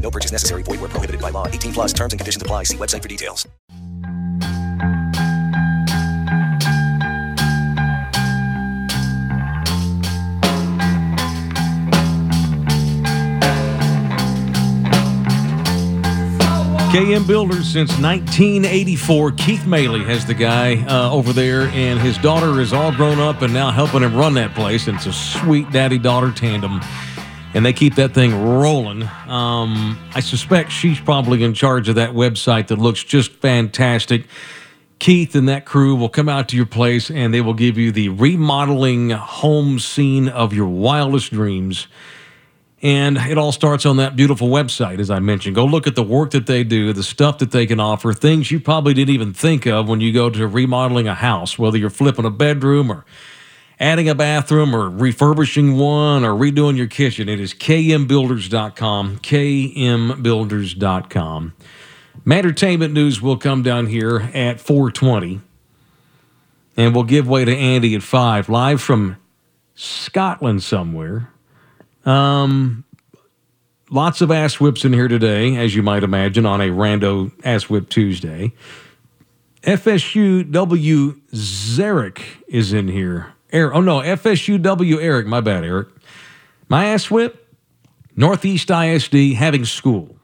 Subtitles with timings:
[0.00, 0.62] No purchase necessary.
[0.64, 1.46] Void where prohibited by law.
[1.46, 2.64] 18 plus terms and conditions apply.
[2.64, 3.46] See website for details.
[16.90, 19.30] KM Builders since 1984.
[19.32, 23.42] Keith Maley has the guy uh, over there, and his daughter is all grown up
[23.42, 24.88] and now helping him run that place.
[24.88, 26.80] It's a sweet daddy daughter tandem,
[27.54, 29.02] and they keep that thing rolling.
[29.26, 34.26] Um, I suspect she's probably in charge of that website that looks just fantastic.
[35.00, 37.90] Keith and that crew will come out to your place and they will give you
[37.90, 41.88] the remodeling home scene of your wildest dreams.
[42.82, 45.54] And it all starts on that beautiful website, as I mentioned.
[45.54, 48.50] Go look at the work that they do, the stuff that they can offer, things
[48.50, 51.90] you probably didn't even think of when you go to remodeling a house, whether you're
[51.90, 53.04] flipping a bedroom or
[53.80, 57.28] adding a bathroom or refurbishing one or redoing your kitchen.
[57.28, 61.54] It is kmbuilders.com, kmbuilders.com.
[62.30, 65.40] Entertainment news will come down here at 420.
[66.76, 69.16] And we'll give way to Andy at 5, live from
[69.74, 71.28] Scotland somewhere.
[72.04, 72.84] Um,
[73.90, 77.68] lots of ass whips in here today, as you might imagine, on a rando ass
[77.68, 78.52] whip Tuesday.
[79.62, 83.34] FSU W Zarek is in here.
[83.52, 85.88] Eric, oh no, FSUW Eric, my bad, Eric.
[86.68, 87.54] My ass whip,
[88.16, 90.16] Northeast ISD having school.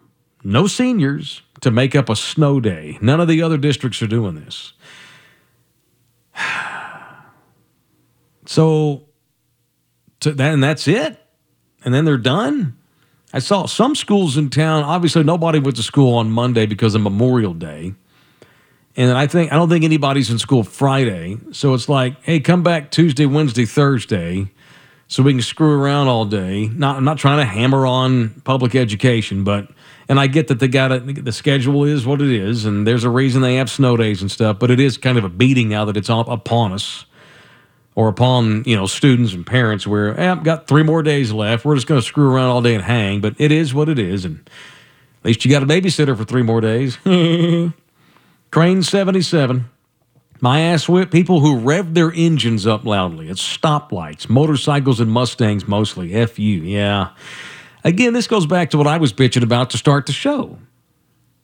[0.45, 2.99] No seniors to make up a snow day.
[3.01, 4.73] None of the other districts are doing this.
[8.49, 9.03] So,
[10.21, 11.19] to and that's it
[11.87, 12.77] and then they're done.
[13.33, 14.83] I saw some schools in town.
[14.83, 17.95] Obviously, nobody went to school on Monday because of Memorial Day.
[18.97, 21.37] And I think I don't think anybody's in school Friday.
[21.53, 24.51] So it's like, hey, come back Tuesday, Wednesday, Thursday,
[25.07, 26.69] so we can screw around all day.
[26.69, 29.69] Not I'm not trying to hammer on public education, but
[30.09, 31.25] and I get that they got it.
[31.25, 34.31] The schedule is what it is, and there's a reason they have snow days and
[34.31, 34.59] stuff.
[34.59, 37.05] But it is kind of a beating now that it's upon us
[37.95, 41.67] or upon you know students and parents where hey, I've got three more days left.
[41.67, 43.21] We're just going to screw around all day and hang.
[43.21, 44.49] But it is what it is, and
[45.21, 46.97] at least you got a babysitter for three more days.
[48.51, 49.71] Crane seventy seven.
[50.41, 55.67] My ass whip people who rev their engines up loudly at stoplights, motorcycles and Mustangs
[55.67, 56.15] mostly.
[56.15, 57.11] F you, yeah.
[57.85, 60.59] Again, this goes back to what I was bitching about to start the show,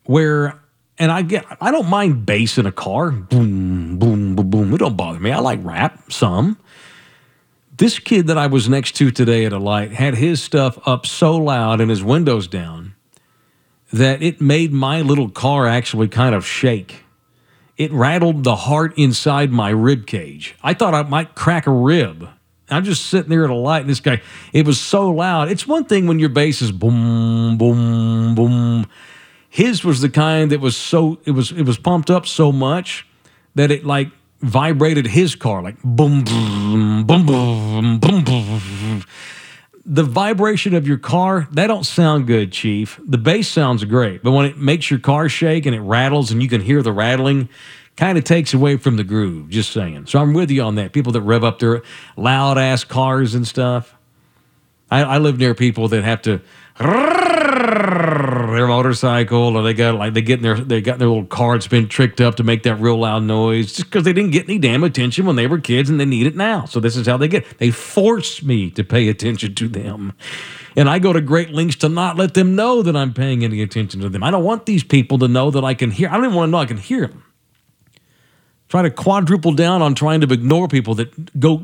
[0.05, 0.61] where
[0.99, 3.11] and I get I don't mind bass in a car.
[3.11, 4.75] Boom, boom, boom, boom.
[4.75, 5.31] It don't bother me.
[5.31, 6.59] I like rap some.
[7.75, 11.07] This kid that I was next to today at a light had his stuff up
[11.07, 12.82] so loud and his windows down
[13.93, 17.05] that it made my little car actually kind of shake.
[17.77, 20.55] It rattled the heart inside my rib cage.
[20.63, 22.29] I thought I might crack a rib.
[22.71, 24.23] I'm just sitting there at a light, and this guy,
[24.53, 25.51] it was so loud.
[25.51, 28.87] It's one thing when your bass is boom, boom, boom
[29.53, 33.07] his was the kind that was so it was it was pumped up so much
[33.55, 34.09] that it like
[34.41, 37.52] vibrated his car like boom boom boom boom.
[39.93, 42.99] The vibration of your car that don't sound good, Chief.
[43.05, 46.43] The bass sounds great, but when it makes your car shake and it rattles and
[46.43, 47.51] you can hear the rattling,
[47.99, 49.51] kind of takes away from the groove.
[49.51, 50.07] Just saying.
[50.07, 50.95] So I'm with you on that.
[50.95, 51.83] People that rev up their
[52.17, 53.95] loud ass cars and stuff.
[54.91, 56.41] I, I live near people that have to
[58.83, 62.21] motorcycle or they got like they get their they got their little cards been tricked
[62.21, 65.25] up to make that real loud noise just because they didn't get any damn attention
[65.25, 66.65] when they were kids and they need it now.
[66.65, 70.15] So this is how they get they force me to pay attention to them.
[70.77, 73.63] And i go to great lengths to not let them know that i'm paying any
[73.63, 74.25] attention to them.
[74.25, 76.49] I don't want these people to know that i can hear i don't even want
[76.49, 77.25] to know i can hear them
[78.69, 81.63] try to quadruple down on trying to ignore people that go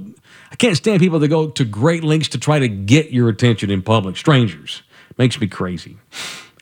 [0.52, 3.70] i can't stand people that go to great lengths to try to get your attention
[3.70, 4.16] in public.
[4.16, 4.82] Strangers.
[5.16, 5.96] Makes me crazy.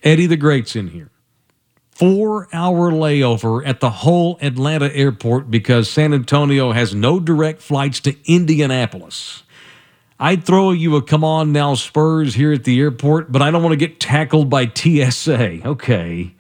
[0.07, 1.11] Eddie the Great's in here.
[1.91, 7.99] Four hour layover at the whole Atlanta airport because San Antonio has no direct flights
[8.01, 9.43] to Indianapolis.
[10.21, 13.65] I'd throw you a come on now Spurs here at the airport, but I don't
[13.65, 15.67] want to get tackled by TSA.
[15.67, 16.37] Okay.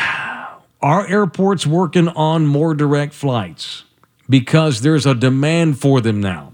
[0.82, 3.84] Our airport's working on more direct flights
[4.28, 6.51] because there's a demand for them now.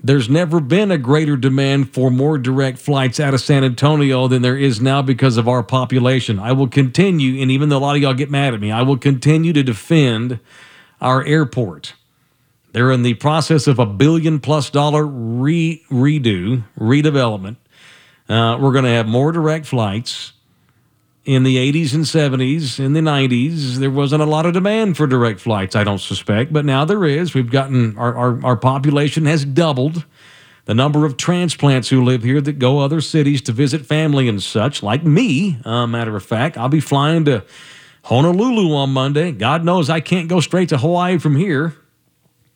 [0.00, 4.42] There's never been a greater demand for more direct flights out of San Antonio than
[4.42, 6.38] there is now because of our population.
[6.38, 8.82] I will continue, and even though a lot of y'all get mad at me, I
[8.82, 10.38] will continue to defend
[11.00, 11.94] our airport.
[12.72, 17.56] They're in the process of a billion plus dollar re- redo, redevelopment.
[18.28, 20.32] Uh, we're going to have more direct flights.
[21.28, 25.06] In the 80s and 70s, in the 90s, there wasn't a lot of demand for
[25.06, 27.34] direct flights, I don't suspect, but now there is.
[27.34, 30.06] We've gotten, our, our, our population has doubled.
[30.64, 34.42] The number of transplants who live here that go other cities to visit family and
[34.42, 37.44] such, like me, uh, matter of fact, I'll be flying to
[38.04, 39.30] Honolulu on Monday.
[39.30, 41.76] God knows I can't go straight to Hawaii from here.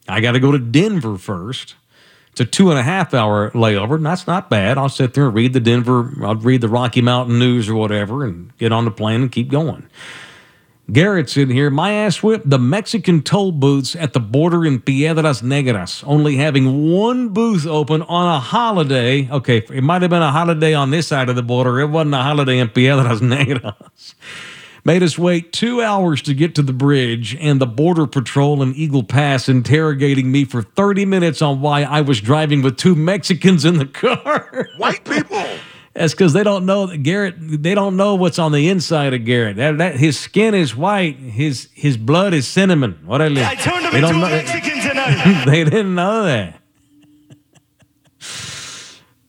[0.09, 1.75] I got to go to Denver first.
[2.33, 4.79] It's a two and a half hour layover, and that's not bad.
[4.79, 8.25] I'll sit there and read the Denver, I'll read the Rocky Mountain News or whatever,
[8.25, 9.87] and get on the plane and keep going.
[10.91, 11.71] Garrett's in here.
[11.71, 16.91] My ass whipped the Mexican toll booths at the border in Piedras Negras, only having
[16.91, 19.29] one booth open on a holiday.
[19.31, 21.81] Okay, it might have been a holiday on this side of the border.
[21.81, 24.15] It wasn't a holiday in Piedras Negras
[24.85, 28.75] made us wait two hours to get to the bridge, and the Border Patrol in
[28.75, 33.65] Eagle Pass interrogating me for 30 minutes on why I was driving with two Mexicans
[33.65, 34.69] in the car.
[34.77, 35.45] White people.
[35.95, 37.35] That's because they don't know that Garrett.
[37.39, 39.57] They don't know what's on the inside of Garrett.
[39.57, 41.17] That, that his skin is white.
[41.17, 43.03] His his blood is cinnamon.
[43.05, 45.45] What I I turned him into a Mexican tonight.
[45.45, 46.59] they didn't know that.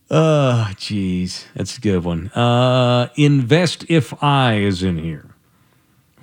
[0.10, 2.30] Oh, jeez, that's a good one.
[2.30, 5.33] Uh, Invest if I is in here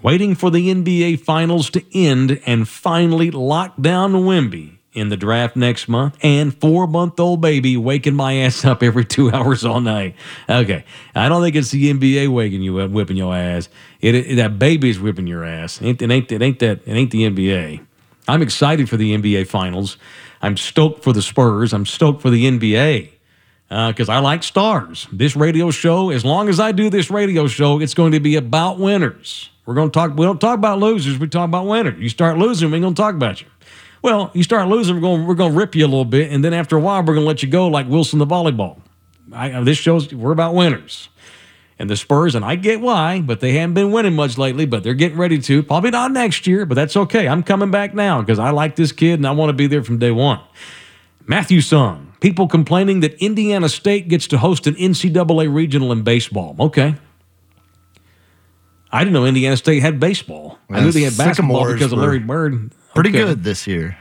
[0.03, 5.55] waiting for the NBA Finals to end and finally lock down Wemby in the draft
[5.55, 9.81] next month, and four month old baby waking my ass up every two hours all
[9.81, 10.15] night.
[10.49, 13.69] Okay, I don't think it's the NBA waking you up, whipping your ass.
[14.01, 15.81] It, it that baby's whipping your ass.
[15.81, 17.87] It, it ain't it ain't that it ain't the NBA.
[18.29, 19.97] I'm excited for the NBA Finals.
[20.43, 21.73] I'm stoked for the Spurs.
[21.73, 23.11] I'm stoked for the NBA
[23.69, 25.07] because uh, I like stars.
[25.13, 28.37] This radio show, as long as I do this radio show, it's going to be
[28.37, 29.51] about winners.
[29.71, 30.17] We're going to talk.
[30.17, 31.17] We don't talk about losers.
[31.17, 31.97] We talk about winners.
[31.97, 33.47] You start losing, we're going to talk about you.
[34.03, 36.45] Well, you start losing, we're going we're going to rip you a little bit, and
[36.45, 38.81] then after a while, we're going to let you go like Wilson the volleyball.
[39.33, 41.09] I, uh, this shows we're about winners.
[41.79, 44.83] And the Spurs, and I get why, but they haven't been winning much lately, but
[44.83, 45.63] they're getting ready to.
[45.63, 47.29] Probably not next year, but that's okay.
[47.29, 49.85] I'm coming back now because I like this kid and I want to be there
[49.85, 50.41] from day one.
[51.29, 56.57] Matthew Sung, people complaining that Indiana State gets to host an NCAA regional in baseball.
[56.59, 56.97] Okay.
[58.93, 60.59] I didn't know Indiana State had baseball.
[60.69, 62.73] I knew they had basketball Sycamores because of were Larry Bird.
[62.95, 63.19] Pretty Okay.
[63.25, 63.97] good this year.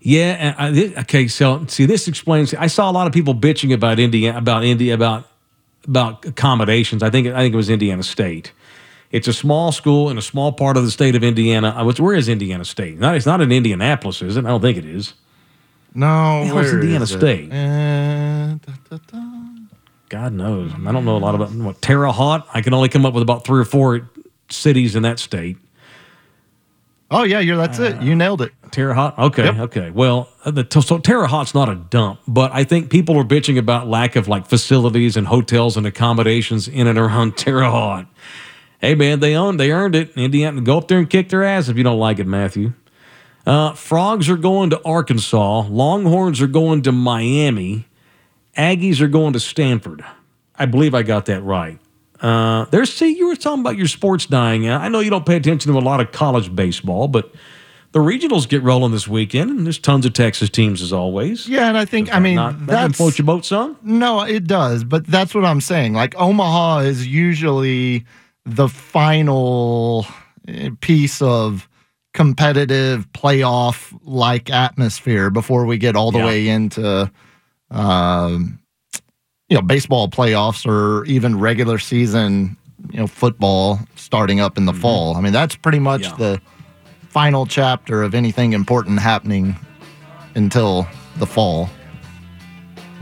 [0.00, 0.36] Yeah.
[0.38, 1.28] and I, thi- okay.
[1.28, 2.54] So see, this explains.
[2.54, 5.28] I saw a lot of people bitching about Indiana, about India, about
[5.86, 7.02] about accommodations.
[7.02, 8.52] I think I think it was Indiana State.
[9.12, 11.72] It's a small school in a small part of the state of Indiana.
[11.84, 12.96] Where is Indiana State?
[12.98, 14.44] Not, it's not in Indianapolis, is it?
[14.44, 15.14] I don't think it is.
[15.94, 17.18] No, where Indiana is it?
[17.18, 17.50] State?
[17.52, 19.22] Uh, da, da, da.
[20.08, 20.70] God knows.
[20.86, 22.44] I don't know a lot about what Terre Haute.
[22.54, 24.08] I can only come up with about three or four
[24.52, 25.56] cities in that state.
[27.10, 28.00] Oh yeah, you're that's it.
[28.02, 28.52] You nailed it.
[28.70, 29.18] Terre Haute.
[29.18, 29.58] Okay, Yep.
[29.58, 29.90] okay.
[29.90, 33.58] Well, uh, the, so Terre Haute's not a dump, but I think people are bitching
[33.58, 38.06] about lack of like facilities and hotels and accommodations in and around Terre Haute.
[38.80, 40.16] Hey man, they owned, they earned it.
[40.16, 42.74] Indiana, go up there and kick their ass if you don't like it, Matthew.
[43.44, 45.62] Uh, Frogs are going to Arkansas.
[45.68, 47.86] Longhorns are going to Miami.
[48.56, 50.04] Aggies are going to Stanford.
[50.54, 51.78] I believe I got that right.
[52.20, 54.80] Uh, there's see, you were talking about your sports dying out.
[54.82, 57.32] I know you don't pay attention to a lot of college baseball, but
[57.92, 61.48] the regionals get rolling this weekend, and there's tons of Texas teams as always.
[61.48, 63.76] Yeah, and I think I mean Not, that that's float your boat some.
[63.82, 65.94] no, it does, but that's what I'm saying.
[65.94, 68.04] Like Omaha is usually
[68.44, 70.06] the final
[70.46, 71.68] eh, piece of
[72.12, 76.24] competitive playoff like atmosphere before we get all the Yeah.
[76.26, 77.10] way into
[77.70, 78.58] um,
[79.50, 82.56] you know baseball playoffs or even regular season
[82.90, 85.16] you know football starting up in the fall.
[85.16, 86.22] I mean that's pretty much Mm-hmm.
[86.22, 86.32] Yeah.
[86.36, 86.40] the
[87.08, 89.56] final chapter of anything important happening
[90.36, 91.68] until the fall.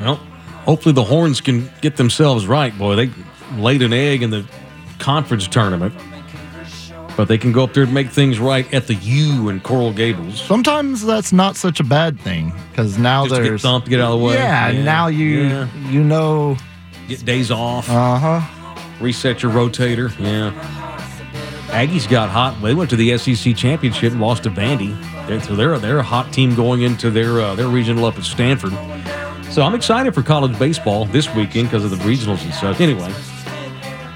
[0.00, 0.16] Well,
[0.64, 2.96] hopefully the Horns can get themselves right, boy.
[2.96, 3.10] They
[3.56, 4.46] laid an egg in the
[4.98, 5.94] conference tournament,
[7.18, 9.92] but they can go up there and make things right at the U in Coral
[9.92, 10.40] Gables.
[10.40, 14.12] Sometimes that's not such a bad thing because now Just get there's thumped, get out
[14.12, 14.34] of the way.
[14.34, 15.68] Yeah, Yeah, now you yeah.
[15.90, 16.56] you know.
[17.08, 18.76] Get days off, Uh huh.
[19.00, 20.16] reset your rotator.
[20.20, 20.52] Yeah.
[21.70, 22.62] Aggies got hot.
[22.62, 24.96] They went to the SEC championship and lost to Vandy.
[25.26, 28.24] They're, so they're they're a hot team going into their uh, their regional up at
[28.24, 28.72] Stanford.
[29.50, 32.80] So I'm excited for college baseball this weekend because of the regionals and such.
[32.80, 33.12] Anyway,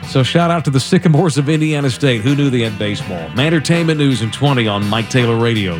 [0.09, 2.21] so shout out to the Sycamores of Indiana State.
[2.21, 3.18] Who knew they had baseball?
[3.38, 5.75] Entertainment news in 20 on Mike Taylor Radio.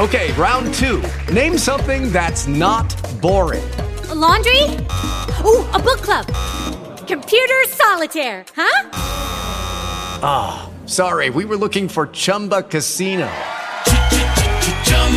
[0.00, 1.02] Okay, round two.
[1.32, 3.64] Name something that's not boring.
[4.10, 4.62] A laundry?
[5.44, 6.26] Ooh, a book club.
[7.06, 8.90] Computer solitaire, huh?
[10.22, 13.30] Ah, oh, sorry, we were looking for Chumba Casino.